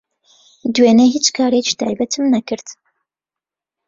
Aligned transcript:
دوێنێ 0.75 1.07
هیچ 1.15 1.27
کارێکی 1.37 1.77
تایبەتم 1.81 2.23
نەکرد. 2.35 2.67